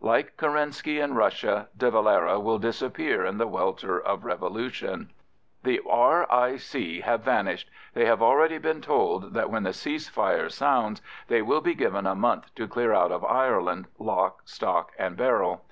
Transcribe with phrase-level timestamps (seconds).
[0.00, 5.10] Like Kerensky in Russia, De Valera will disappear in the welter of revolution.
[5.64, 6.98] The R.I.C.
[7.00, 11.60] will have vanished—they have already been told that when the "Cease fire" sounds, they will
[11.62, 15.64] be given a month to clear out of Ireland, lock, stock, and barrel.